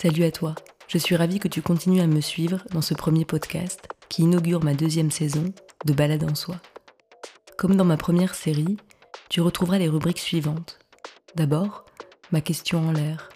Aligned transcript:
Salut 0.00 0.22
à 0.22 0.30
toi, 0.30 0.54
je 0.86 0.96
suis 0.96 1.16
ravie 1.16 1.40
que 1.40 1.48
tu 1.48 1.60
continues 1.60 2.00
à 2.00 2.06
me 2.06 2.20
suivre 2.20 2.62
dans 2.70 2.82
ce 2.82 2.94
premier 2.94 3.24
podcast 3.24 3.88
qui 4.08 4.22
inaugure 4.22 4.62
ma 4.62 4.72
deuxième 4.72 5.10
saison 5.10 5.52
de 5.86 5.92
Balade 5.92 6.22
en 6.22 6.36
soi. 6.36 6.54
Comme 7.56 7.74
dans 7.74 7.84
ma 7.84 7.96
première 7.96 8.36
série, 8.36 8.76
tu 9.28 9.40
retrouveras 9.40 9.78
les 9.78 9.88
rubriques 9.88 10.20
suivantes. 10.20 10.78
D'abord, 11.34 11.84
ma 12.30 12.40
question 12.40 12.90
en 12.90 12.92
l'air. 12.92 13.28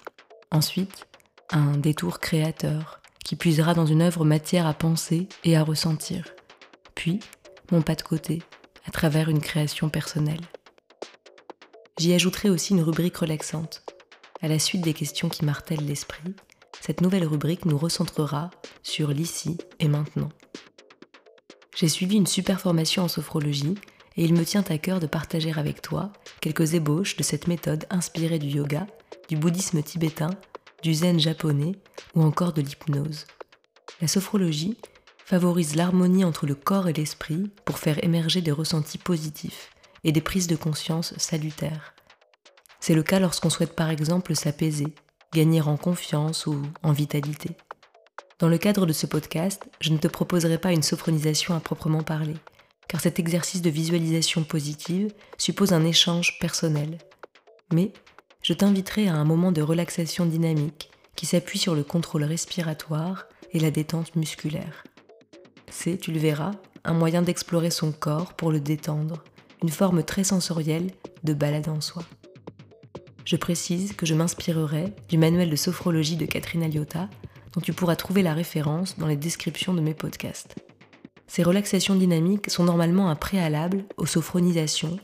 Ensuite, 0.53 1.09
un 1.51 1.79
détour 1.79 2.21
créateur 2.21 3.01
qui 3.25 3.35
puisera 3.35 3.75
dans 3.75 3.87
une 3.87 4.03
œuvre 4.03 4.25
matière 4.25 4.69
à 4.69 4.75
penser 4.75 5.29
et 5.43 5.57
à 5.57 5.65
ressentir. 5.65 6.27
Puis, 6.95 7.19
mon 7.73 7.83
pas 7.83 7.97
de 7.97 8.03
côté, 8.03 8.41
à 8.87 8.93
travers 8.93 9.29
une 9.29 9.41
création 9.41 9.89
personnelle. 9.89 10.47
J'y 11.99 12.15
ajouterai 12.15 12.51
aussi 12.51 12.73
une 12.73 12.83
rubrique 12.83 13.17
relaxante. 13.17 13.83
À 14.41 14.47
la 14.47 14.61
suite 14.61 14.83
des 14.83 14.95
questions 14.95 15.29
qui 15.29 15.45
martèlent 15.45 15.87
l'esprit, 15.87 16.35
cette 16.85 17.01
nouvelle 17.01 17.25
rubrique 17.25 17.65
nous 17.65 17.79
recentrera 17.79 18.51
sur 18.83 19.11
l'ici 19.11 19.57
et 19.79 19.87
maintenant. 19.87 20.31
J'ai 21.77 21.89
suivi 21.89 22.17
une 22.17 22.27
super 22.27 22.61
formation 22.61 23.05
en 23.05 23.09
sophrologie 23.09 23.77
et 24.17 24.25
il 24.25 24.35
me 24.35 24.45
tient 24.45 24.65
à 24.69 24.79
cœur 24.79 24.99
de 24.99 25.07
partager 25.07 25.53
avec 25.57 25.81
toi 25.81 26.13
quelques 26.41 26.75
ébauches 26.75 27.17
de 27.17 27.23
cette 27.23 27.47
méthode 27.47 27.87
inspirée 27.89 28.41
du 28.41 28.49
yoga, 28.49 28.89
du 29.29 29.37
bouddhisme 29.37 29.81
tibétain, 29.81 30.31
du 30.83 30.93
zen 30.93 31.21
japonais 31.21 31.77
ou 32.17 32.23
encore 32.23 32.53
de 32.53 32.63
l'hypnose. 32.63 33.27
La 34.01 34.09
sophrologie 34.09 34.77
favorise 35.25 35.77
l'harmonie 35.77 36.25
entre 36.25 36.47
le 36.47 36.57
corps 36.57 36.89
et 36.89 36.93
l'esprit 36.93 37.49
pour 37.65 37.79
faire 37.79 38.03
émerger 38.03 38.41
des 38.41 38.51
ressentis 38.51 38.99
positifs 38.99 39.71
et 40.03 40.11
des 40.11 40.21
prises 40.21 40.49
de 40.49 40.57
conscience 40.57 41.17
salutaires. 41.17 41.95
C'est 42.81 42.97
le 42.97 43.05
cas 43.05 43.21
lorsqu'on 43.21 43.51
souhaite 43.51 43.77
par 43.77 43.91
exemple 43.91 44.35
s'apaiser, 44.35 44.93
gagner 45.33 45.63
en 45.63 45.77
confiance 45.77 46.47
ou 46.47 46.61
en 46.83 46.93
vitalité. 46.93 47.51
Dans 48.39 48.49
le 48.49 48.59
cadre 48.59 48.87
de 48.87 48.93
ce 48.93 49.07
podcast, 49.07 49.63
je 49.81 49.91
ne 49.91 49.99
te 49.99 50.09
proposerai 50.09 50.59
pas 50.59 50.73
une 50.73 50.83
sophronisation 50.83 51.55
à 51.55 51.61
proprement 51.61 52.03
parler, 52.03 52.37
car 52.89 53.01
cet 53.01 53.19
exercice 53.19 53.63
de 53.63 53.71
visualisation 53.71 54.45
positive 54.45 55.13
suppose 55.39 55.73
un 55.73 55.85
échange 55.85 56.39
personnel. 56.41 56.99
Mais 57.73 57.93
je 58.43 58.53
t'inviterai 58.53 59.09
à 59.09 59.15
un 59.15 59.25
moment 59.25 59.53
de 59.53 59.63
relaxation 59.63 60.27
dynamique 60.27 60.91
qui 61.17 61.27
s'appuie 61.27 61.59
sur 61.59 61.75
le 61.75 61.85
contrôle 61.85 62.25
respiratoire 62.25 63.27
et 63.53 63.61
la 63.61 63.71
détente 63.71 64.17
musculaire. 64.17 64.85
C'est, 65.71 65.97
tu 65.97 66.13
le 66.13 66.19
verras, 66.19 66.53
un 66.85 66.95
moyen 66.95 67.23
d'explorer 67.23 67.71
son 67.71 67.93
corps 67.93 68.35
pour 68.35 68.51
le 68.51 68.61
détendre, 68.61 69.23
une 69.63 69.69
forme 69.69 70.03
très 70.03 70.25
sensorielle 70.25 70.91
de 71.23 71.33
balade 71.33 71.69
en 71.69 71.81
soi. 71.81 72.03
Je 73.25 73.37
précise 73.37 73.93
que 73.93 74.07
je 74.07 74.15
m'inspirerai 74.15 74.93
du 75.09 75.17
manuel 75.17 75.51
de 75.51 75.57
sophrologie 75.57 76.17
de 76.17 76.27
Catherine 76.27 76.63
Aliotta, 76.63 77.09
dont 77.53 77.61
tu 77.61 77.73
pourras 77.73 77.97
trouver 77.97 78.23
la 78.23 78.35
référence 78.35 78.99
dans 78.99 79.07
les 79.07 79.17
descriptions 79.17 79.75
de 79.75 79.81
mes 79.81 79.95
podcasts. 79.95 80.57
Ces 81.29 81.43
relaxations 81.43 81.95
dynamiques 81.95 82.51
sont 82.51 82.65
normalement 82.65 83.09
un 83.09 83.15
préalable 83.15 83.85
aux 83.97 84.07
sophronisations 84.07 84.99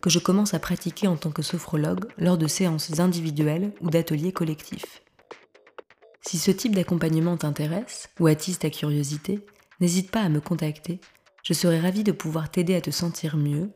que 0.00 0.10
je 0.10 0.18
commence 0.18 0.54
à 0.54 0.58
pratiquer 0.58 1.08
en 1.08 1.16
tant 1.16 1.30
que 1.30 1.42
sophrologue 1.42 2.04
lors 2.18 2.38
de 2.38 2.46
séances 2.46 3.00
individuelles 3.00 3.72
ou 3.80 3.90
d'ateliers 3.90 4.32
collectifs. 4.32 5.02
Si 6.20 6.38
ce 6.38 6.50
type 6.50 6.74
d'accompagnement 6.74 7.36
t'intéresse 7.36 8.10
ou 8.20 8.26
attise 8.26 8.58
ta 8.58 8.70
curiosité, 8.70 9.40
n'hésite 9.80 10.10
pas 10.10 10.20
à 10.20 10.28
me 10.28 10.40
contacter. 10.40 11.00
Je 11.42 11.54
serai 11.54 11.80
ravie 11.80 12.04
de 12.04 12.12
pouvoir 12.12 12.50
t'aider 12.50 12.74
à 12.74 12.80
te 12.80 12.90
sentir 12.90 13.36
mieux, 13.36 13.70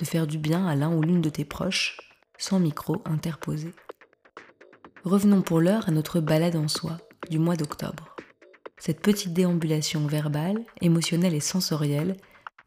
de 0.00 0.04
faire 0.04 0.26
du 0.26 0.38
bien 0.38 0.66
à 0.66 0.74
l'un 0.74 0.92
ou 0.92 1.02
l'une 1.02 1.20
de 1.20 1.28
tes 1.28 1.44
proches, 1.44 1.98
sans 2.40 2.58
micro 2.58 3.02
interposé. 3.04 3.72
Revenons 5.04 5.42
pour 5.42 5.60
l'heure 5.60 5.88
à 5.88 5.92
notre 5.92 6.20
balade 6.20 6.56
en 6.56 6.68
soi 6.68 6.98
du 7.30 7.38
mois 7.38 7.56
d'octobre. 7.56 8.16
Cette 8.78 9.00
petite 9.00 9.34
déambulation 9.34 10.06
verbale, 10.06 10.64
émotionnelle 10.80 11.34
et 11.34 11.40
sensorielle 11.40 12.16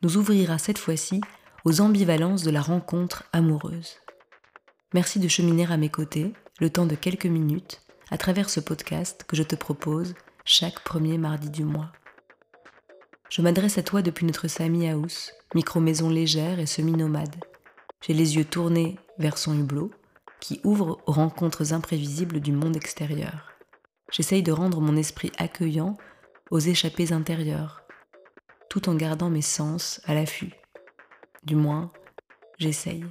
nous 0.03 0.15
ouvrira 0.15 0.59
cette 0.59 0.77
fois-ci 0.77 1.21
aux 1.65 1.81
ambivalences 1.81 2.43
de 2.43 2.51
la 2.51 2.61
rencontre 2.61 3.23
amoureuse. 3.33 3.97
Merci 4.93 5.19
de 5.19 5.27
cheminer 5.27 5.65
à 5.71 5.77
mes 5.77 5.89
côtés, 5.89 6.33
le 6.59 6.69
temps 6.69 6.85
de 6.85 6.95
quelques 6.95 7.25
minutes, 7.25 7.81
à 8.11 8.17
travers 8.17 8.49
ce 8.49 8.59
podcast 8.59 9.25
que 9.27 9.35
je 9.35 9.43
te 9.43 9.55
propose 9.55 10.13
chaque 10.45 10.83
premier 10.83 11.17
mardi 11.17 11.49
du 11.49 11.63
mois. 11.63 11.91
Je 13.29 13.41
m'adresse 13.41 13.79
à 13.79 13.83
toi 13.83 14.03
depuis 14.03 14.27
notre 14.27 14.47
Sami 14.47 14.87
House, 14.87 15.33
micro-maison 15.55 16.09
légère 16.09 16.59
et 16.59 16.67
semi-nomade. 16.67 17.35
J'ai 18.05 18.13
les 18.13 18.35
yeux 18.35 18.45
tournés 18.45 18.99
vers 19.17 19.37
son 19.37 19.57
hublot, 19.57 19.91
qui 20.39 20.59
ouvre 20.63 21.01
aux 21.05 21.11
rencontres 21.11 21.73
imprévisibles 21.73 22.39
du 22.39 22.51
monde 22.51 22.75
extérieur. 22.75 23.53
J'essaye 24.11 24.43
de 24.43 24.51
rendre 24.51 24.81
mon 24.81 24.95
esprit 24.97 25.31
accueillant 25.37 25.97
aux 26.51 26.59
échappées 26.59 27.13
intérieures, 27.13 27.83
tout 28.69 28.89
en 28.89 28.95
gardant 28.95 29.29
mes 29.29 29.41
sens 29.41 30.01
à 30.05 30.13
l'affût. 30.13 30.53
Du 31.43 31.55
moins, 31.55 31.91
j'essaye. 32.57 33.05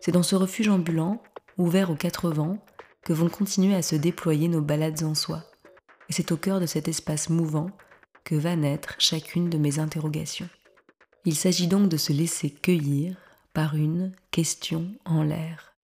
C'est 0.00 0.12
dans 0.12 0.22
ce 0.22 0.36
refuge 0.36 0.68
ambulant, 0.68 1.22
ouvert 1.58 1.90
aux 1.90 1.96
quatre 1.96 2.30
vents, 2.30 2.58
que 3.02 3.12
vont 3.12 3.28
continuer 3.28 3.74
à 3.74 3.82
se 3.82 3.96
déployer 3.96 4.48
nos 4.48 4.60
balades 4.60 5.02
en 5.02 5.14
soi. 5.14 5.44
Et 6.08 6.12
c'est 6.12 6.32
au 6.32 6.36
cœur 6.36 6.60
de 6.60 6.66
cet 6.66 6.88
espace 6.88 7.28
mouvant 7.28 7.70
que 8.24 8.34
va 8.34 8.56
naître 8.56 8.94
chacune 8.98 9.48
de 9.48 9.58
mes 9.58 9.78
interrogations. 9.78 10.48
Il 11.24 11.34
s'agit 11.34 11.66
donc 11.66 11.88
de 11.88 11.96
se 11.96 12.12
laisser 12.12 12.50
cueillir 12.50 13.16
par 13.52 13.74
une 13.74 14.12
question 14.30 14.92
en 15.04 15.22
l'air. 15.22 15.74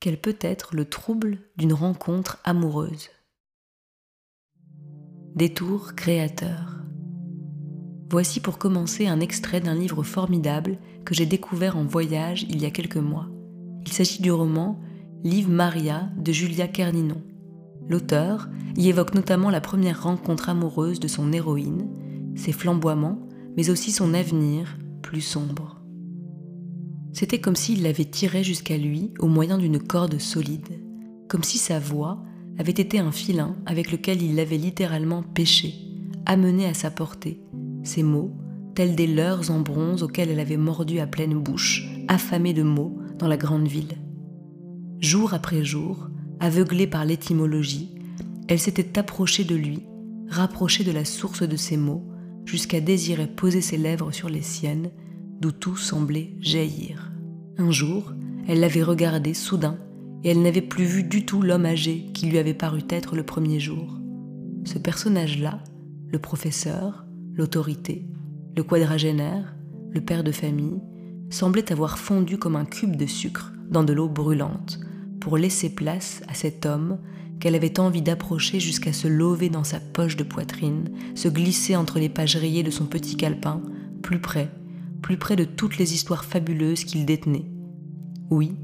Quel 0.00 0.20
peut 0.20 0.38
être 0.40 0.74
le 0.74 0.84
trouble 0.84 1.38
d'une 1.56 1.72
rencontre 1.72 2.38
amoureuse? 2.44 3.08
Détour 5.36 5.94
créateur. 5.94 6.78
Voici 8.10 8.40
pour 8.40 8.58
commencer 8.58 9.06
un 9.06 9.20
extrait 9.20 9.60
d'un 9.60 9.74
livre 9.74 10.02
formidable 10.02 10.78
que 11.04 11.14
j'ai 11.14 11.26
découvert 11.26 11.76
en 11.76 11.84
voyage 11.84 12.44
il 12.48 12.60
y 12.60 12.66
a 12.66 12.70
quelques 12.72 12.96
mois. 12.96 13.28
Il 13.86 13.92
s'agit 13.92 14.20
du 14.20 14.32
roman 14.32 14.80
Live 15.22 15.48
Maria 15.48 16.10
de 16.16 16.32
Julia 16.32 16.66
Kerninon. 16.66 17.22
L'auteur 17.88 18.48
y 18.76 18.88
évoque 18.88 19.14
notamment 19.14 19.50
la 19.50 19.60
première 19.60 20.02
rencontre 20.02 20.48
amoureuse 20.48 20.98
de 20.98 21.08
son 21.08 21.32
héroïne, 21.32 21.88
ses 22.34 22.52
flamboiements, 22.52 23.20
mais 23.56 23.70
aussi 23.70 23.92
son 23.92 24.14
avenir 24.14 24.76
plus 25.02 25.20
sombre. 25.20 25.79
C'était 27.12 27.40
comme 27.40 27.56
s'il 27.56 27.82
l'avait 27.82 28.04
tirée 28.04 28.44
jusqu'à 28.44 28.76
lui 28.76 29.12
au 29.18 29.26
moyen 29.26 29.58
d'une 29.58 29.80
corde 29.80 30.18
solide, 30.18 30.80
comme 31.28 31.42
si 31.42 31.58
sa 31.58 31.78
voix 31.78 32.22
avait 32.58 32.70
été 32.70 32.98
un 32.98 33.12
filin 33.12 33.56
avec 33.66 33.90
lequel 33.90 34.22
il 34.22 34.36
l'avait 34.36 34.58
littéralement 34.58 35.22
pêché, 35.22 35.74
amené 36.26 36.66
à 36.66 36.74
sa 36.74 36.90
portée, 36.90 37.40
ces 37.82 38.02
mots, 38.02 38.32
tels 38.74 38.94
des 38.94 39.06
leurs 39.06 39.50
en 39.50 39.60
bronze 39.60 40.02
auxquels 40.02 40.30
elle 40.30 40.40
avait 40.40 40.56
mordu 40.56 41.00
à 41.00 41.06
pleine 41.06 41.34
bouche, 41.34 41.88
affamée 42.08 42.52
de 42.52 42.62
mots, 42.62 42.96
dans 43.18 43.28
la 43.28 43.36
grande 43.36 43.68
ville. 43.68 43.98
Jour 45.00 45.34
après 45.34 45.64
jour, 45.64 46.08
aveuglée 46.38 46.86
par 46.86 47.04
l'étymologie, 47.04 47.94
elle 48.48 48.58
s'était 48.58 48.98
approchée 48.98 49.44
de 49.44 49.54
lui, 49.54 49.80
rapprochée 50.28 50.84
de 50.84 50.92
la 50.92 51.04
source 51.04 51.42
de 51.42 51.56
ses 51.56 51.76
mots, 51.76 52.06
jusqu'à 52.44 52.80
désirer 52.80 53.26
poser 53.26 53.60
ses 53.60 53.76
lèvres 53.76 54.12
sur 54.12 54.28
les 54.28 54.42
siennes, 54.42 54.90
d'où 55.40 55.52
tout 55.52 55.76
semblait 55.76 56.34
jaillir. 56.40 57.10
Un 57.58 57.70
jour, 57.70 58.12
elle 58.46 58.60
l'avait 58.60 58.82
regardé 58.82 59.34
soudain, 59.34 59.78
et 60.22 60.30
elle 60.30 60.42
n'avait 60.42 60.60
plus 60.60 60.84
vu 60.84 61.02
du 61.02 61.24
tout 61.24 61.40
l'homme 61.40 61.66
âgé 61.66 62.10
qui 62.12 62.26
lui 62.26 62.38
avait 62.38 62.54
paru 62.54 62.82
être 62.90 63.16
le 63.16 63.22
premier 63.22 63.58
jour. 63.58 63.98
Ce 64.64 64.78
personnage-là, 64.78 65.62
le 66.08 66.18
professeur, 66.18 67.06
l'autorité, 67.32 68.06
le 68.56 68.62
quadragénaire, 68.62 69.54
le 69.90 70.00
père 70.00 70.24
de 70.24 70.32
famille, 70.32 70.80
semblait 71.30 71.72
avoir 71.72 71.98
fondu 71.98 72.36
comme 72.36 72.56
un 72.56 72.64
cube 72.64 72.96
de 72.96 73.06
sucre 73.06 73.52
dans 73.70 73.84
de 73.84 73.92
l'eau 73.92 74.08
brûlante 74.08 74.80
pour 75.20 75.38
laisser 75.38 75.70
place 75.70 76.22
à 76.28 76.34
cet 76.34 76.66
homme 76.66 76.98
qu'elle 77.38 77.54
avait 77.54 77.80
envie 77.80 78.02
d'approcher 78.02 78.60
jusqu'à 78.60 78.92
se 78.92 79.08
lever 79.08 79.48
dans 79.48 79.64
sa 79.64 79.80
poche 79.80 80.16
de 80.16 80.24
poitrine, 80.24 80.90
se 81.14 81.28
glisser 81.28 81.76
entre 81.76 81.98
les 81.98 82.08
pages 82.08 82.36
rayées 82.36 82.62
de 82.62 82.70
son 82.70 82.84
petit 82.84 83.16
calepin, 83.16 83.62
plus 84.02 84.20
près, 84.20 84.50
plus 85.02 85.16
près 85.16 85.36
de 85.36 85.44
toutes 85.44 85.78
les 85.78 85.94
histoires 85.94 86.24
fabuleuses 86.24 86.84
qu'il 86.84 87.06
détenait. 87.06 87.50
Oui, 88.30 88.56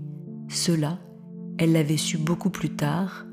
cela, 0.48 0.98
elle 1.58 1.72
l'avait 1.72 1.96
su 1.96 2.18
beaucoup 2.18 2.50
plus 2.50 2.70
tard, 2.70 3.26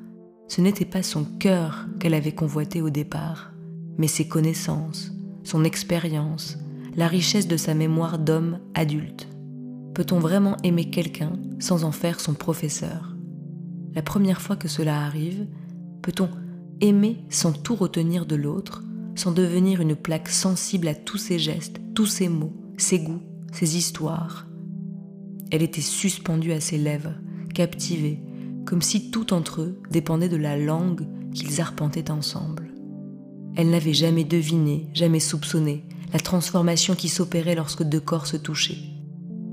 ce 0.48 0.62
n'était 0.62 0.86
pas 0.86 1.04
son 1.04 1.24
cœur 1.24 1.88
qu'elle 2.00 2.14
avait 2.14 2.34
convoité 2.34 2.82
au 2.82 2.90
départ, 2.90 3.52
mais 3.98 4.08
ses 4.08 4.28
connaissances, 4.28 5.12
son 5.44 5.64
expérience, 5.64 6.58
la 6.96 7.08
richesse 7.08 7.48
de 7.48 7.58
sa 7.58 7.74
mémoire 7.74 8.20
d'homme 8.20 8.60
adulte. 8.76 9.28
Peut-on 9.94 10.20
vraiment 10.20 10.58
aimer 10.64 10.90
quelqu'un 10.90 11.34
sans 11.60 11.84
en 11.84 11.92
faire 11.92 12.20
son 12.20 12.34
professeur? 12.34 13.16
La 13.94 14.02
première 14.02 14.42
fois 14.42 14.56
que 14.56 14.68
cela 14.68 15.04
arrive, 15.04 15.48
peut-on 16.02 16.30
aimer 16.82 17.26
sans 17.30 17.54
tout 17.54 17.76
retenir 17.76 18.26
de 18.26 18.36
l'autre, 18.36 18.84
sans 19.16 19.32
devenir 19.32 19.82
une 19.82 19.96
plaque 19.96 20.30
sensible 20.30 20.88
à 20.88 20.96
tous 20.96 21.18
ses 21.18 21.38
gestes, 21.38 21.80
tous 21.94 22.08
ses 22.08 22.30
mots, 22.30 22.63
ses 22.78 23.00
goûts, 23.00 23.22
ses 23.52 23.78
histoires 23.78 24.48
Elle 25.52 25.62
était 25.62 25.82
suspendue 25.82 26.52
à 26.52 26.60
ses 26.60 26.78
lèvres, 26.78 27.16
captivée, 27.54 28.22
comme 28.66 28.82
si 28.82 29.12
tout 29.12 29.34
entre 29.34 29.62
eux 29.62 29.82
dépendait 29.92 30.30
de 30.30 30.38
la 30.38 30.58
langue 30.58 31.08
qu'ils 31.34 31.62
arpentaient 31.62 32.12
ensemble. 32.12 32.74
Elle 33.56 33.70
n'avait 33.70 33.94
jamais 33.94 34.24
deviné, 34.24 34.88
jamais 34.94 35.20
soupçonné 35.20 35.86
la 36.12 36.20
transformation 36.20 36.96
qui 36.96 37.10
s'opérait 37.10 37.56
lorsque 37.56 37.84
deux 37.84 38.00
corps 38.00 38.28
se 38.28 38.38
touchaient. 38.38 38.78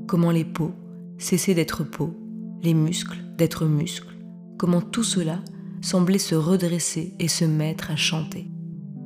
Comment 0.06 0.30
les 0.30 0.44
peaux 0.44 0.74
cessaient 1.18 1.54
d'être 1.54 1.84
peaux, 1.84 2.14
les 2.62 2.74
muscles 2.74 3.18
d'être 3.36 3.66
muscles, 3.66 4.16
comment 4.58 4.82
tout 4.82 5.04
cela 5.04 5.40
semblait 5.80 6.18
se 6.18 6.34
redresser 6.34 7.14
et 7.18 7.28
se 7.28 7.44
mettre 7.44 7.90
à 7.90 7.96
chanter. 7.96 8.50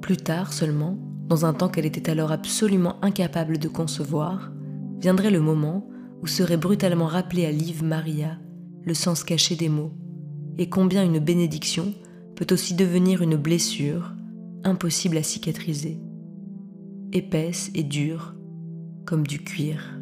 Plus 0.00 0.17
tard 0.17 0.52
seulement, 0.52 0.99
dans 1.28 1.46
un 1.46 1.54
temps 1.54 1.68
qu'elle 1.68 1.86
était 1.86 2.10
alors 2.10 2.32
absolument 2.32 2.96
incapable 3.02 3.58
de 3.58 3.68
concevoir, 3.68 4.52
viendrait 4.98 5.30
le 5.30 5.40
moment 5.40 5.88
où 6.22 6.26
serait 6.26 6.56
brutalement 6.56 7.06
rappelé 7.06 7.46
à 7.46 7.50
Liv 7.50 7.82
Maria 7.82 8.38
le 8.84 8.94
sens 8.94 9.24
caché 9.24 9.56
des 9.56 9.68
mots, 9.68 9.92
et 10.58 10.68
combien 10.68 11.02
une 11.02 11.18
bénédiction 11.18 11.94
peut 12.36 12.46
aussi 12.52 12.74
devenir 12.74 13.22
une 13.22 13.36
blessure 13.36 14.12
impossible 14.62 15.16
à 15.16 15.22
cicatriser, 15.22 15.98
épaisse 17.12 17.70
et 17.74 17.82
dure 17.82 18.34
comme 19.06 19.26
du 19.26 19.42
cuir. 19.42 19.98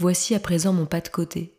Voici 0.00 0.34
à 0.34 0.40
présent 0.40 0.72
mon 0.72 0.86
pas 0.86 1.02
de 1.02 1.10
côté. 1.10 1.52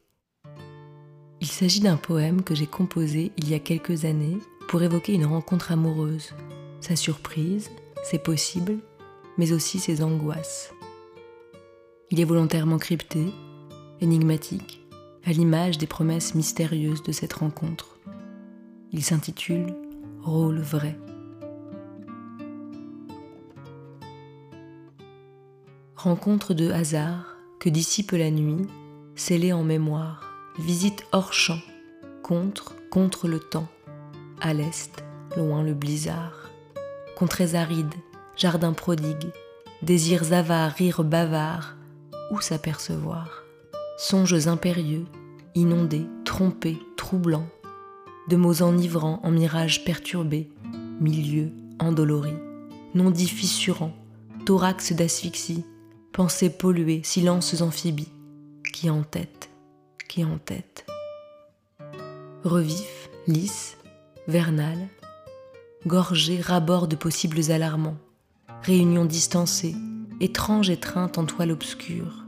Il 1.41 1.47
s'agit 1.47 1.79
d'un 1.79 1.95
poème 1.95 2.41
que 2.41 2.55
j'ai 2.55 2.65
composé 2.65 3.31
il 3.37 3.47
y 3.47 3.53
a 3.53 3.59
quelques 3.59 4.03
années 4.03 4.39
pour 4.67 4.81
évoquer 4.81 5.13
une 5.13 5.27
rencontre 5.27 5.71
amoureuse, 5.71 6.33
sa 6.79 6.95
surprise, 6.95 7.69
ses 8.03 8.17
possibles, 8.17 8.79
mais 9.37 9.51
aussi 9.51 9.77
ses 9.77 10.01
angoisses. 10.01 10.73
Il 12.09 12.19
est 12.19 12.23
volontairement 12.23 12.79
crypté, 12.79 13.27
énigmatique, 13.99 14.83
à 15.23 15.33
l'image 15.33 15.77
des 15.77 15.85
promesses 15.85 16.33
mystérieuses 16.33 17.03
de 17.03 17.11
cette 17.11 17.33
rencontre. 17.33 17.99
Il 18.91 19.03
s'intitule 19.03 19.67
Rôle 20.23 20.61
vrai. 20.61 20.97
Rencontre 25.95 26.55
de 26.55 26.71
hasard 26.71 27.30
que 27.61 27.69
dissipe 27.69 28.13
la 28.13 28.31
nuit, 28.31 28.65
scellée 29.15 29.53
en 29.53 29.63
mémoire, 29.63 30.23
visite 30.57 31.05
hors 31.11 31.31
champ, 31.31 31.59
contre, 32.23 32.73
contre 32.89 33.27
le 33.27 33.39
temps, 33.39 33.67
à 34.41 34.55
l'est, 34.55 34.91
loin 35.37 35.61
le 35.61 35.75
blizzard, 35.75 36.49
contrées 37.15 37.53
arides, 37.53 37.93
jardin 38.35 38.73
prodigue, 38.73 39.31
désirs 39.83 40.33
avares, 40.33 40.71
rires 40.71 41.03
bavards, 41.03 41.75
où 42.31 42.41
s'apercevoir? 42.41 43.43
Songes 43.95 44.47
impérieux, 44.47 45.05
inondés, 45.53 46.07
trompés, 46.25 46.79
troublants, 46.97 47.47
de 48.27 48.37
mots 48.37 48.63
enivrants 48.63 49.19
en 49.21 49.29
mirages 49.29 49.85
perturbés, 49.85 50.49
milieux 50.99 51.51
endoloris, 51.77 52.39
non-dits 52.95 53.27
fissurants, 53.27 53.93
thorax 54.47 54.93
d'asphyxie, 54.93 55.63
pensées 56.11 56.49
polluées, 56.49 57.01
silences 57.03 57.61
amphibies, 57.61 58.11
qui 58.73 58.89
en 58.89 59.03
tête, 59.03 59.49
qui 60.09 60.25
en 60.25 60.37
tête. 60.37 60.85
Revif, 62.43 63.09
lisse, 63.27 63.77
vernal, 64.27 64.77
gorgé, 65.87 66.41
rabord 66.41 66.87
de 66.87 66.95
possibles 66.95 67.51
alarmants, 67.51 67.97
réunion 68.63 69.05
distancée, 69.05 69.75
étrange 70.19 70.69
étreinte 70.69 71.17
en 71.17 71.25
toile 71.25 71.51
obscure, 71.51 72.25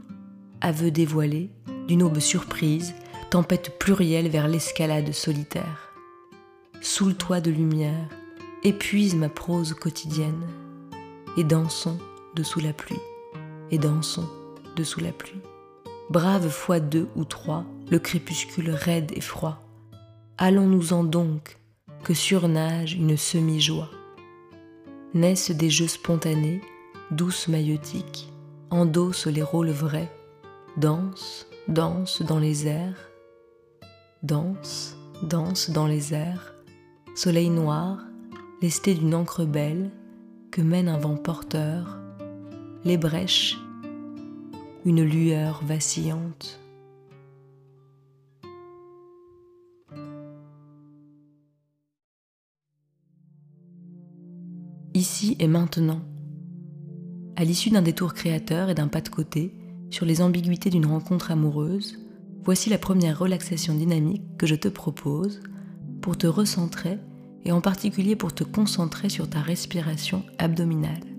aveu 0.60 0.90
dévoilé, 0.90 1.50
d'une 1.86 2.02
aube 2.02 2.20
surprise, 2.20 2.94
tempête 3.30 3.78
plurielle 3.78 4.28
vers 4.28 4.48
l'escalade 4.48 5.12
solitaire. 5.12 5.92
Sous 6.80 7.06
le 7.06 7.14
toit 7.14 7.40
de 7.40 7.50
lumière, 7.50 8.08
épuise 8.62 9.14
ma 9.14 9.28
prose 9.28 9.74
quotidienne, 9.74 10.46
et 11.36 11.44
dansons 11.44 11.98
dessous 12.34 12.60
la 12.60 12.72
pluie 12.72 13.00
et 13.74 13.78
dansons 13.78 14.28
dessous 14.76 15.00
la 15.00 15.10
pluie. 15.10 15.40
Brave 16.08 16.48
fois 16.48 16.78
deux 16.78 17.08
ou 17.16 17.24
trois, 17.24 17.64
le 17.90 17.98
crépuscule 17.98 18.70
raide 18.70 19.10
et 19.14 19.20
froid. 19.20 19.62
Allons-nous-en 20.38 21.02
donc, 21.02 21.58
que 22.04 22.14
surnage 22.14 22.94
une 22.94 23.16
semi-joie. 23.16 23.90
Naissent 25.12 25.50
des 25.50 25.70
jeux 25.70 25.88
spontanés, 25.88 26.60
douces 27.10 27.48
maillotiques, 27.48 28.32
endossent 28.70 29.26
les 29.26 29.42
rôles 29.42 29.70
vrais, 29.70 30.10
dansent, 30.76 31.48
dansent 31.66 32.22
dans 32.22 32.38
les 32.38 32.68
airs, 32.68 33.10
dansent, 34.22 34.96
dansent 35.22 35.70
dans 35.70 35.88
les 35.88 36.14
airs, 36.14 36.54
soleil 37.16 37.50
noir, 37.50 37.98
lesté 38.62 38.94
d'une 38.94 39.14
encre 39.14 39.44
belle, 39.44 39.90
que 40.52 40.62
mène 40.62 40.88
un 40.88 40.98
vent 40.98 41.16
porteur, 41.16 41.98
les 42.84 42.98
brèches, 42.98 43.56
une 44.84 45.02
lueur 45.02 45.62
vacillante. 45.64 46.60
Ici 54.92 55.36
et 55.38 55.48
maintenant. 55.48 56.02
À 57.36 57.44
l'issue 57.44 57.70
d'un 57.70 57.82
détour 57.82 58.14
créateur 58.14 58.68
et 58.68 58.74
d'un 58.74 58.88
pas 58.88 59.00
de 59.00 59.08
côté 59.08 59.54
sur 59.90 60.06
les 60.06 60.20
ambiguïtés 60.20 60.70
d'une 60.70 60.86
rencontre 60.86 61.30
amoureuse, 61.30 61.98
voici 62.42 62.70
la 62.70 62.78
première 62.78 63.18
relaxation 63.18 63.74
dynamique 63.74 64.22
que 64.38 64.46
je 64.46 64.54
te 64.54 64.68
propose 64.68 65.40
pour 66.00 66.16
te 66.18 66.26
recentrer 66.26 66.98
et 67.44 67.52
en 67.52 67.60
particulier 67.60 68.16
pour 68.16 68.34
te 68.34 68.44
concentrer 68.44 69.08
sur 69.08 69.28
ta 69.28 69.40
respiration 69.40 70.24
abdominale. 70.38 71.13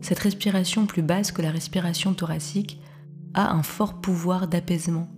Cette 0.00 0.18
respiration 0.20 0.86
plus 0.86 1.02
basse 1.02 1.32
que 1.32 1.42
la 1.42 1.50
respiration 1.50 2.14
thoracique 2.14 2.80
a 3.34 3.52
un 3.52 3.62
fort 3.62 4.00
pouvoir 4.00 4.48
d'apaisement 4.48 5.08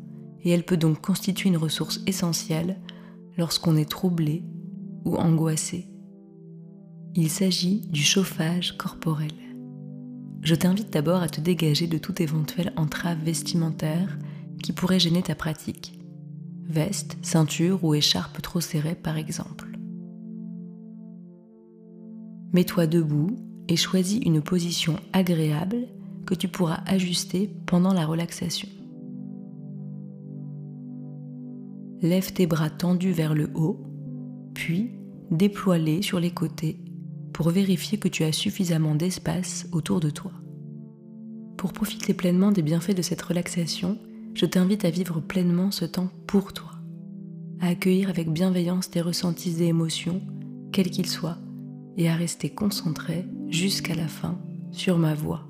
et 0.43 0.51
elle 0.51 0.65
peut 0.65 0.77
donc 0.77 1.01
constituer 1.01 1.49
une 1.49 1.57
ressource 1.57 2.01
essentielle 2.07 2.79
lorsqu'on 3.37 3.77
est 3.77 3.91
troublé 3.91 4.45
ou 5.05 5.17
angoissé. 5.17 5.89
Il 7.15 7.29
s'agit 7.29 7.81
du 7.89 8.03
chauffage 8.03 8.77
corporel. 8.77 9.33
Je 10.43 10.55
t'invite 10.55 10.93
d'abord 10.93 11.23
à 11.23 11.29
te 11.29 11.41
dégager 11.41 11.87
de 11.87 11.99
toute 11.99 12.21
éventuelle 12.21 12.73
entrave 12.77 13.19
vestimentaire 13.23 14.19
qui 14.63 14.73
pourrait 14.73 15.01
gêner 15.01 15.23
ta 15.23 15.35
pratique. 15.35 15.99
Veste, 16.65 17.19
ceinture 17.21 17.85
ou 17.85 17.95
écharpe 17.95 18.41
trop 18.41 18.61
serrée 18.61 18.95
par 18.95 19.17
exemple. 19.17 19.69
Mets-toi 22.53 22.87
debout 22.87 23.37
et 23.71 23.77
choisis 23.77 24.21
une 24.27 24.43
position 24.43 24.97
agréable 25.13 25.87
que 26.27 26.35
tu 26.35 26.49
pourras 26.49 26.81
ajuster 26.87 27.49
pendant 27.67 27.95
la 27.95 28.05
relaxation. 28.05 28.69
Lève 32.03 32.33
tes 32.33 32.47
bras 32.47 32.69
tendus 32.69 33.13
vers 33.13 33.35
le 33.35 33.49
haut, 33.55 33.81
puis 34.55 34.91
déploie-les 35.31 36.03
sur 36.03 36.19
les 36.19 36.33
côtés 36.33 36.81
pour 37.33 37.51
vérifier 37.51 37.99
que 37.99 38.09
tu 38.09 38.25
as 38.25 38.33
suffisamment 38.33 38.97
d'espace 38.97 39.69
autour 39.71 40.01
de 40.01 40.11
toi. 40.11 40.33
Pour 41.57 41.73
profiter 41.73 42.13
pleinement 42.13 42.51
des 42.51 42.63
bienfaits 42.63 42.97
de 42.97 43.03
cette 43.03 43.23
relaxation, 43.23 43.99
je 44.35 44.47
t'invite 44.47 44.85
à 44.85 44.91
vivre 44.91 45.21
pleinement 45.21 45.71
ce 45.71 45.85
temps 45.85 46.09
pour 46.27 46.53
toi, 46.53 46.73
à 47.61 47.69
accueillir 47.69 48.09
avec 48.09 48.33
bienveillance 48.33 48.91
tes 48.91 49.01
ressentis 49.01 49.63
et 49.63 49.67
émotions, 49.67 50.23
quels 50.73 50.91
qu'ils 50.91 51.09
soient, 51.09 51.39
et 51.97 52.09
à 52.09 52.17
rester 52.17 52.51
concentré 52.51 53.27
jusqu'à 53.51 53.95
la 53.95 54.09
fin 54.09 54.39
sur 54.71 54.99
ma 54.99 55.15
voix. 55.15 55.47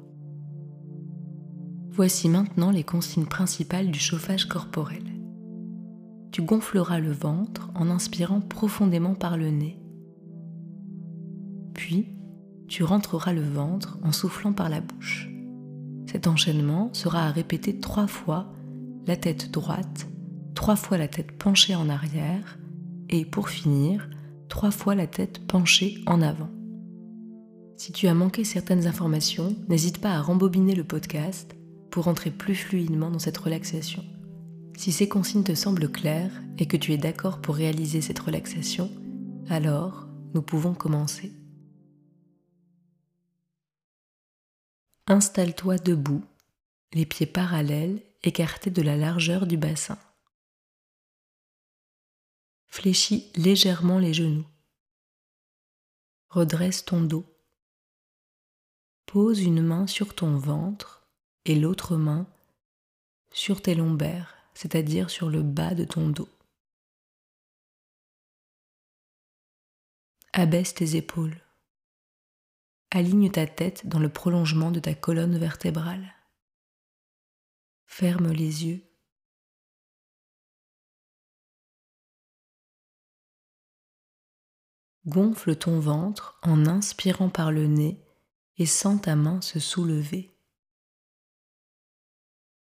Voici 1.91 2.29
maintenant 2.29 2.71
les 2.71 2.85
consignes 2.85 3.27
principales 3.27 3.91
du 3.91 3.99
chauffage 3.99 4.47
corporel. 4.47 5.05
Tu 6.33 6.43
gonfleras 6.43 6.99
le 6.99 7.13
ventre 7.13 7.71
en 7.75 7.91
inspirant 7.91 8.41
profondément 8.41 9.15
par 9.15 9.37
le 9.37 9.51
nez. 9.51 9.79
Puis, 11.75 12.09
tu 12.69 12.85
rentreras 12.85 13.33
le 13.33 13.43
ventre 13.43 13.99
en 14.03 14.13
soufflant 14.13 14.53
par 14.53 14.69
la 14.69 14.81
bouche. 14.81 15.29
Cet 16.07 16.27
enchaînement 16.27 16.91
sera 16.95 17.27
à 17.27 17.31
répéter 17.31 17.81
trois 17.81 18.07
fois 18.07 18.53
la 19.07 19.17
tête 19.17 19.51
droite, 19.51 20.09
trois 20.55 20.77
fois 20.77 20.97
la 20.99 21.09
tête 21.09 21.33
penchée 21.33 21.75
en 21.75 21.89
arrière 21.89 22.59
et 23.09 23.25
pour 23.25 23.49
finir, 23.49 24.09
trois 24.49 24.71
fois 24.71 24.95
la 24.95 25.07
tête 25.07 25.47
penchée 25.47 26.03
en 26.07 26.23
avant. 26.23 26.51
Si 27.81 27.93
tu 27.93 28.09
as 28.09 28.15
manqué 28.15 28.45
certaines 28.45 28.87
informations, 28.87 29.57
n'hésite 29.71 30.03
pas 30.03 30.13
à 30.13 30.21
rembobiner 30.21 30.75
le 30.75 30.85
podcast 30.85 31.57
pour 31.91 32.09
entrer 32.09 32.31
plus 32.31 32.55
fluidement 32.55 33.11
dans 33.11 33.19
cette 33.19 33.39
relaxation. 33.39 34.05
Si 34.77 34.93
ces 34.93 35.09
consignes 35.09 35.45
te 35.45 35.55
semblent 35.55 35.91
claires 35.91 36.43
et 36.59 36.67
que 36.67 36.77
tu 36.77 36.93
es 36.93 36.99
d'accord 36.99 37.41
pour 37.41 37.55
réaliser 37.55 38.03
cette 38.03 38.19
relaxation, 38.19 38.91
alors 39.49 40.07
nous 40.35 40.43
pouvons 40.43 40.75
commencer. 40.75 41.33
Installe-toi 45.07 45.79
debout, 45.79 46.23
les 46.93 47.07
pieds 47.07 47.25
parallèles 47.25 48.03
écartés 48.23 48.69
de 48.69 48.83
la 48.83 48.99
largeur 48.99 49.47
du 49.47 49.57
bassin. 49.57 49.97
Fléchis 52.67 53.33
légèrement 53.37 53.99
les 53.99 54.13
genoux. 54.13 54.45
Redresse 56.29 56.85
ton 56.85 57.01
dos. 57.01 57.25
Pose 59.13 59.41
une 59.41 59.61
main 59.61 59.89
sur 59.89 60.15
ton 60.15 60.39
ventre 60.39 61.05
et 61.45 61.57
l'autre 61.57 61.97
main 61.97 62.29
sur 63.33 63.61
tes 63.61 63.75
lombaires, 63.75 64.37
c'est-à-dire 64.55 65.11
sur 65.11 65.31
le 65.31 65.43
bas 65.43 65.75
de 65.75 65.83
ton 65.83 66.11
dos. 66.11 66.29
Abaisse 70.33 70.75
tes 70.75 70.95
épaules. 70.95 71.43
Aligne 72.93 73.33
ta 73.33 73.49
tête 73.49 73.85
dans 73.89 73.99
le 73.99 74.13
prolongement 74.13 74.71
de 74.71 74.79
ta 74.79 74.95
colonne 74.95 75.37
vertébrale. 75.39 76.15
Ferme 77.89 78.31
les 78.31 78.65
yeux. 78.65 78.85
Gonfle 85.07 85.57
ton 85.57 85.81
ventre 85.81 86.39
en 86.43 86.67
inspirant 86.67 87.29
par 87.29 87.51
le 87.51 87.67
nez 87.67 88.01
et 88.61 88.67
sens 88.67 89.01
ta 89.01 89.17
main 89.17 89.41
se 89.41 89.59
soulever. 89.59 90.37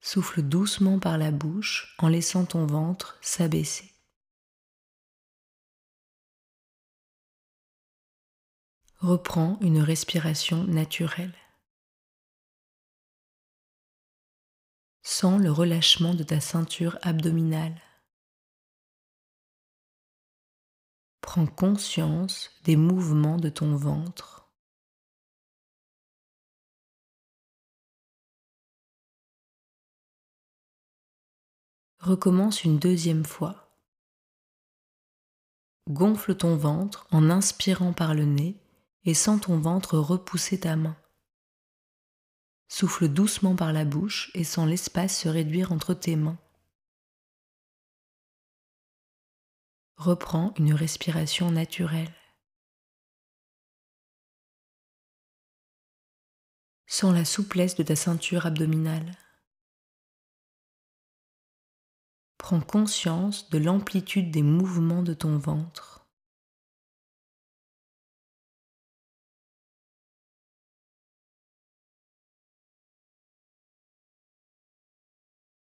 Souffle 0.02 0.42
doucement 0.42 0.98
par 0.98 1.20
la 1.20 1.30
bouche 1.30 1.96
en 2.00 2.08
laissant 2.08 2.46
ton 2.46 2.66
ventre 2.66 3.20
s'abaisser. 3.22 3.94
Reprends 8.98 9.60
une 9.62 9.82
respiration 9.82 10.64
naturelle. 10.64 11.36
Sens 15.04 15.40
le 15.40 15.52
relâchement 15.52 16.16
de 16.16 16.24
ta 16.24 16.42
ceinture 16.42 16.98
abdominale. 17.04 17.80
Prends 21.22 21.46
conscience 21.46 22.50
des 22.64 22.78
mouvements 22.78 23.38
de 23.38 23.50
ton 23.50 23.76
ventre. 23.76 24.33
Recommence 32.04 32.66
une 32.66 32.80
deuxième 32.80 33.24
fois. 33.24 33.74
Gonfle 35.90 36.36
ton 36.36 36.58
ventre 36.58 37.08
en 37.12 37.30
inspirant 37.30 37.94
par 37.94 38.14
le 38.14 38.26
nez 38.26 38.58
et 39.06 39.14
sens 39.14 39.40
ton 39.40 39.58
ventre 39.58 39.98
repousser 39.98 40.60
ta 40.60 40.76
main. 40.76 40.98
Souffle 42.68 43.08
doucement 43.08 43.56
par 43.56 43.72
la 43.72 43.86
bouche 43.86 44.32
et 44.34 44.44
sens 44.44 44.68
l'espace 44.68 45.18
se 45.18 45.30
réduire 45.30 45.72
entre 45.72 45.94
tes 45.94 46.18
mains. 46.18 46.38
Reprends 49.96 50.54
une 50.60 50.74
respiration 50.74 51.52
naturelle. 51.52 52.14
Sens 56.86 57.16
la 57.16 57.24
souplesse 57.24 57.76
de 57.76 57.84
ta 57.84 57.96
ceinture 57.96 58.46
abdominale. 58.46 59.18
Prends 62.44 62.60
conscience 62.60 63.50
de 63.52 63.58
l'amplitude 63.58 64.30
des 64.30 64.44
mouvements 64.44 65.02
de 65.02 65.14
ton 65.14 65.38
ventre. 65.38 66.06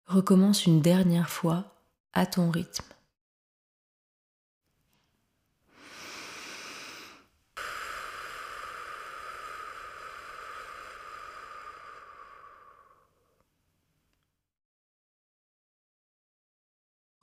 Recommence 0.04 0.66
une 0.66 0.82
dernière 0.82 1.30
fois 1.30 1.64
à 2.12 2.26
ton 2.26 2.50
rythme. 2.50 2.95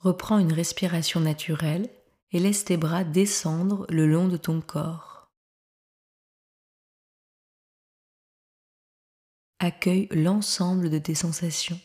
Reprends 0.04 0.38
une 0.38 0.52
respiration 0.52 1.18
naturelle 1.18 1.88
et 2.30 2.38
laisse 2.38 2.66
tes 2.66 2.76
bras 2.76 3.04
descendre 3.04 3.86
le 3.88 4.06
long 4.06 4.28
de 4.28 4.36
ton 4.36 4.60
corps. 4.60 5.32
Accueille 9.60 10.08
l'ensemble 10.10 10.90
de 10.90 10.98
tes 10.98 11.14
sensations. 11.14 11.80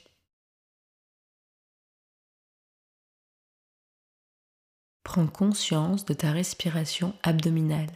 Prends 5.04 5.28
conscience 5.28 6.04
de 6.04 6.14
ta 6.14 6.34
respiration 6.34 7.18
abdominale. 7.24 7.94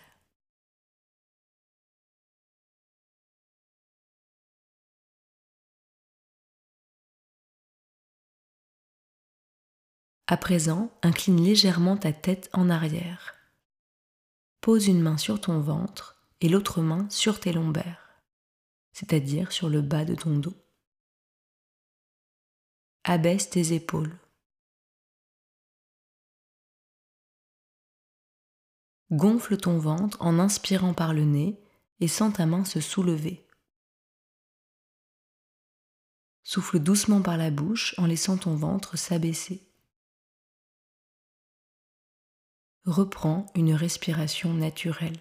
À 10.27 10.37
présent, 10.37 10.89
incline 11.01 11.43
légèrement 11.43 11.97
ta 11.97 12.13
tête 12.13 12.49
en 12.53 12.69
arrière. 12.69 13.35
Pose 14.61 14.87
une 14.87 15.01
main 15.01 15.17
sur 15.17 15.41
ton 15.41 15.59
ventre 15.59 16.23
et 16.39 16.47
l'autre 16.47 16.81
main 16.81 17.09
sur 17.09 17.41
tes 17.41 17.51
lombaires, 17.51 18.21
c'est-à-dire 18.93 19.51
sur 19.51 19.67
le 19.67 19.81
bas 19.81 20.05
de 20.05 20.15
ton 20.15 20.37
dos. 20.37 20.55
Abaisse 23.03 23.49
tes 23.49 23.73
épaules. 23.73 24.17
Gonfle 29.11 29.57
ton 29.57 29.77
ventre 29.77 30.17
en 30.21 30.39
inspirant 30.39 30.93
par 30.93 31.13
le 31.13 31.25
nez 31.25 31.61
et 31.99 32.07
sens 32.07 32.33
ta 32.33 32.45
main 32.45 32.63
se 32.63 32.79
soulever. 32.79 33.45
Souffle 36.43 36.79
doucement 36.79 37.21
par 37.21 37.35
la 37.35 37.51
bouche 37.51 37.93
en 37.97 38.05
laissant 38.05 38.37
ton 38.37 38.55
ventre 38.55 38.97
s'abaisser. 38.97 39.72
Reprends 42.85 43.45
une 43.55 43.73
respiration 43.73 44.53
naturelle. 44.53 45.17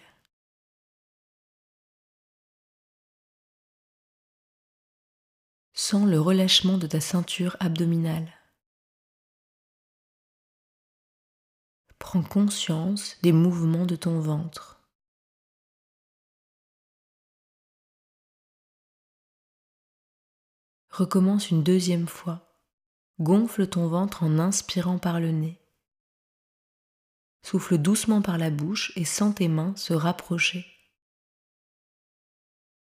Sens 5.73 6.09
le 6.09 6.21
relâchement 6.21 6.77
de 6.77 6.89
ta 6.89 7.01
ceinture 7.01 7.57
abdominale. 7.61 8.33
Prends 12.01 12.25
conscience 12.25 13.17
des 13.23 13.31
mouvements 13.31 13.87
de 13.87 13.95
ton 13.95 14.19
ventre. 14.19 14.83
Recommence 20.91 21.53
une 21.53 21.63
deuxième 21.63 22.09
fois. 22.09 22.59
Gonfle 23.21 23.69
ton 23.69 23.87
ventre 23.87 24.25
en 24.25 24.41
inspirant 24.41 24.99
par 24.99 25.21
le 25.21 25.31
nez. 25.31 25.62
Souffle 27.45 27.79
doucement 27.79 28.23
par 28.23 28.39
la 28.39 28.51
bouche 28.51 28.93
et 28.97 29.05
sens 29.05 29.35
tes 29.35 29.49
mains 29.49 29.75
se 29.77 29.93
rapprocher. 29.93 30.67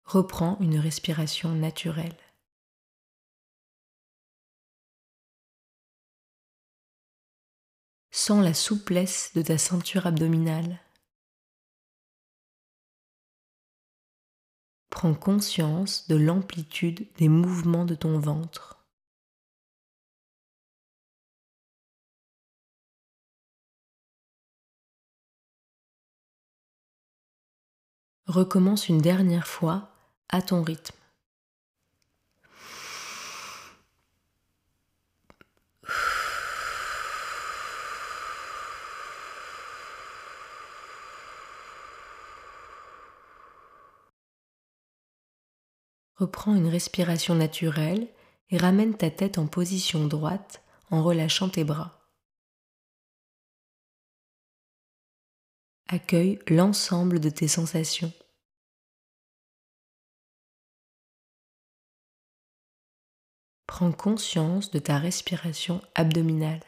Reprends 0.05 0.57
une 0.61 0.79
respiration 0.79 1.53
naturelle. 1.53 2.15
Sens 8.11 8.43
la 8.43 8.53
souplesse 8.53 9.31
de 9.35 9.41
ta 9.41 9.57
ceinture 9.57 10.07
abdominale. 10.07 10.79
Prends 14.89 15.13
conscience 15.13 16.07
de 16.07 16.15
l'amplitude 16.15 17.07
des 17.17 17.29
mouvements 17.29 17.85
de 17.85 17.93
ton 17.93 18.17
ventre. 18.17 18.76
Recommence 28.27 28.89
une 28.89 28.99
dernière 28.99 29.47
fois 29.47 29.89
à 30.27 30.41
ton 30.41 30.61
rythme. 30.61 30.93
Reprends 46.17 46.53
une 46.53 46.67
respiration 46.67 47.33
naturelle 47.33 48.09
et 48.49 48.57
ramène 48.57 48.97
ta 48.97 49.09
tête 49.09 49.37
en 49.37 49.47
position 49.47 50.05
droite 50.05 50.61
en 50.91 51.01
relâchant 51.01 51.47
tes 51.47 51.63
bras. 51.63 51.96
Accueille 55.89 56.39
l'ensemble 56.49 57.21
de 57.21 57.29
tes 57.29 57.47
sensations. 57.47 58.11
Prends 63.67 63.93
conscience 63.93 64.71
de 64.71 64.79
ta 64.79 64.97
respiration 64.97 65.81
abdominale. 65.95 66.59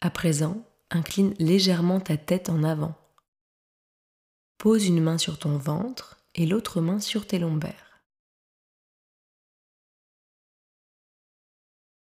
À 0.00 0.10
présent, 0.10 0.64
incline 0.90 1.34
légèrement 1.38 2.00
ta 2.00 2.16
tête 2.16 2.48
en 2.48 2.64
avant. 2.64 2.99
Pose 4.60 4.88
une 4.88 5.00
main 5.00 5.16
sur 5.16 5.38
ton 5.38 5.56
ventre 5.56 6.22
et 6.34 6.44
l'autre 6.44 6.82
main 6.82 7.00
sur 7.00 7.26
tes 7.26 7.38
lombaires. 7.38 8.04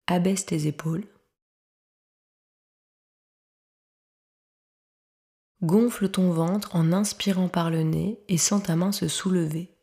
Abaisse 0.07 0.45
tes 0.45 0.65
épaules. 0.65 1.05
Gonfle 5.63 6.09
ton 6.09 6.31
ventre 6.31 6.74
en 6.77 6.93
inspirant 6.93 7.50
par 7.50 7.69
le 7.69 7.83
nez 7.83 8.24
et 8.29 8.38
sens 8.38 8.63
ta 8.63 8.77
main 8.77 8.93
se 8.93 9.09
soulever. 9.09 9.77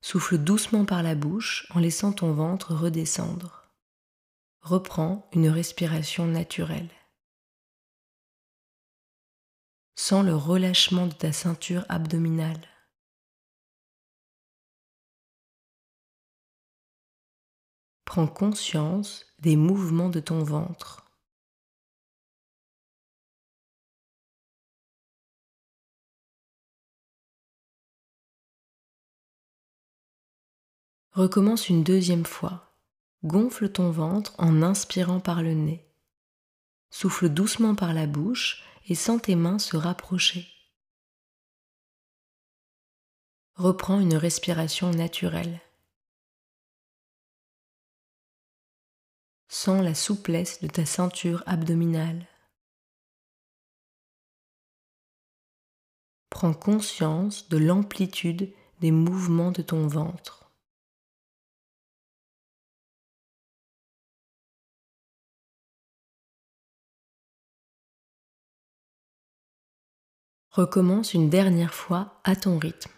Souffle 0.00 0.38
doucement 0.38 0.84
par 0.84 1.04
la 1.04 1.14
bouche 1.14 1.68
en 1.70 1.78
laissant 1.78 2.12
ton 2.12 2.32
ventre 2.32 2.74
redescendre. 2.74 3.70
Reprends 4.60 5.30
une 5.34 5.48
respiration 5.48 6.26
naturelle. 6.26 6.90
Sens 10.02 10.24
le 10.24 10.34
relâchement 10.34 11.06
de 11.06 11.12
ta 11.12 11.30
ceinture 11.30 11.84
abdominale. 11.90 12.66
Prends 18.06 18.26
conscience 18.26 19.26
des 19.40 19.56
mouvements 19.56 20.08
de 20.08 20.20
ton 20.20 20.42
ventre. 20.42 21.04
Recommence 31.12 31.68
une 31.68 31.84
deuxième 31.84 32.24
fois. 32.24 32.74
Gonfle 33.22 33.70
ton 33.70 33.90
ventre 33.90 34.32
en 34.38 34.62
inspirant 34.62 35.20
par 35.20 35.42
le 35.42 35.52
nez. 35.52 35.86
Souffle 36.88 37.28
doucement 37.28 37.74
par 37.74 37.92
la 37.92 38.06
bouche 38.06 38.64
et 38.90 38.96
sens 38.96 39.22
tes 39.22 39.36
mains 39.36 39.60
se 39.60 39.76
rapprocher. 39.76 40.48
Reprends 43.54 44.00
une 44.00 44.16
respiration 44.16 44.90
naturelle. 44.90 45.60
Sens 49.46 49.84
la 49.84 49.94
souplesse 49.94 50.60
de 50.60 50.66
ta 50.66 50.84
ceinture 50.84 51.44
abdominale. 51.46 52.26
Prends 56.28 56.54
conscience 56.54 57.48
de 57.48 57.58
l'amplitude 57.58 58.52
des 58.80 58.90
mouvements 58.90 59.52
de 59.52 59.62
ton 59.62 59.86
ventre. 59.86 60.39
Recommence 70.52 71.14
une 71.14 71.30
dernière 71.30 71.72
fois 71.72 72.20
à 72.24 72.34
ton 72.34 72.58
rythme. 72.58 72.90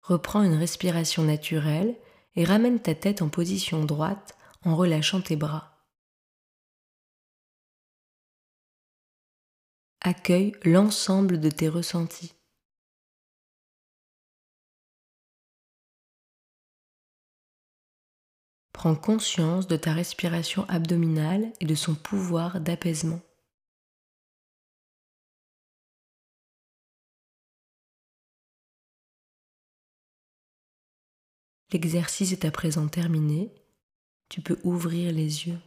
Reprends 0.00 0.42
une 0.42 0.54
respiration 0.54 1.24
naturelle 1.24 1.94
et 2.36 2.44
ramène 2.46 2.80
ta 2.80 2.94
tête 2.94 3.20
en 3.20 3.28
position 3.28 3.84
droite 3.84 4.34
en 4.64 4.74
relâchant 4.74 5.20
tes 5.20 5.36
bras. 5.36 5.75
Accueille 10.06 10.52
l'ensemble 10.64 11.40
de 11.40 11.50
tes 11.50 11.68
ressentis. 11.68 12.32
Prends 18.72 18.94
conscience 18.94 19.66
de 19.66 19.76
ta 19.76 19.92
respiration 19.92 20.64
abdominale 20.68 21.52
et 21.60 21.66
de 21.66 21.74
son 21.74 21.96
pouvoir 21.96 22.60
d'apaisement. 22.60 23.20
L'exercice 31.72 32.30
est 32.30 32.44
à 32.44 32.52
présent 32.52 32.86
terminé. 32.86 33.52
Tu 34.28 34.40
peux 34.40 34.60
ouvrir 34.62 35.12
les 35.12 35.48
yeux. 35.48 35.58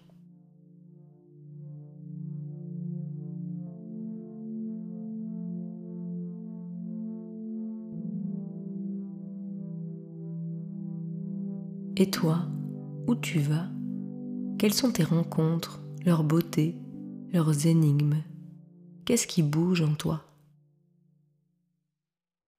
Et 12.02 12.10
toi, 12.10 12.46
où 13.08 13.16
tu 13.16 13.40
vas? 13.40 13.68
Quelles 14.58 14.74
sont 14.74 14.90
tes 14.90 15.04
rencontres, 15.04 15.82
leur 16.06 16.24
beauté, 16.24 16.78
leurs 17.34 17.68
énigmes? 17.68 18.24
Qu'est-ce 19.04 19.28
qui 19.28 19.44
bouge 19.44 19.82
en 19.82 19.96
toi? 19.96 20.24